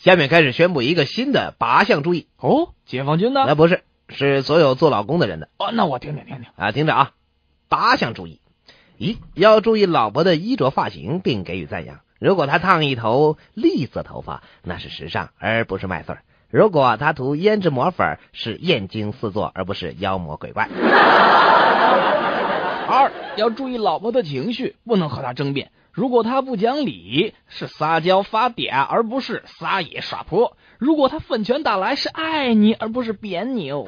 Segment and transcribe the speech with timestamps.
[0.00, 2.26] 下面开始宣布一个新的八项注意。
[2.38, 3.44] 哦，解放军的？
[3.44, 5.50] 那不是，是所有做老公的人的。
[5.58, 7.10] 哦，那我听听听听啊，听着啊，
[7.68, 8.40] 八项注意：
[8.96, 12.00] 一要注意老婆的衣着发型，并给予赞扬。
[12.18, 20.66] 如果她烫一头栗色头发，那是时尚，而不是卖穗儿；如果她涂胭脂抹粉，是艳惊四座，而不是妖魔鬼怪。
[22.88, 25.70] 二要注意老婆的情绪，不能和她争辩。
[26.00, 33.84] 如果他不讲理，是撒娇发嗲，而不是撒野耍泼；如果他粉拳打来，是爱你，而不是贬你哦。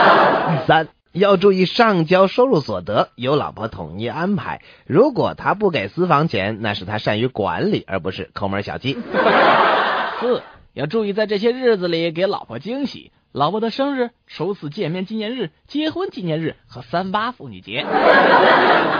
[0.66, 4.62] 三要注意上交收入所得，由老婆统一安排。
[4.86, 8.96] 如果他不给私房钱，那是他善于管理，而不是抠门小鸡。
[10.20, 10.42] 四
[10.72, 13.12] 要注意在这些日子里给老婆惊喜。
[13.32, 17.84] 老婆的生日、初次见面纪念日、结婚纪念日和三八妇女节。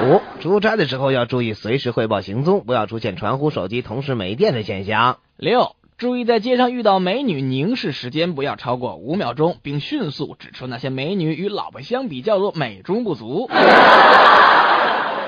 [0.05, 5.17] 五，出差的时候要注意随时汇报行踪，不要出现传呼手机同时没电的现象。
[5.39, 13.49] 六，注意在街上遇到美女，凝视时间不要超过五秒钟，并迅速指出那些美女与老婆相比较美中不足。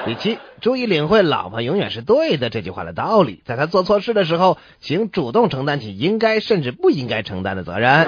[0.05, 8.07] 第七，注意领会“老婆永远是对的”这句话的道理，在她做错事的时候，请主动承担起应该甚至不应该承担的责任。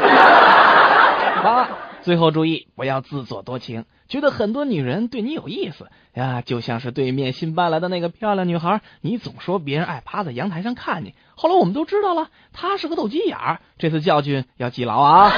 [1.43, 1.69] 八，
[2.03, 5.89] 最后注意不要自作多情，觉得很多女人对你有意思。
[6.15, 15.31] 呀，就像是对面新搬来的那个漂亮女孩，你总说别人爱趴在阳台上看你，后来我们都知道了，她是个斗鸡眼儿，这次教训要记牢啊。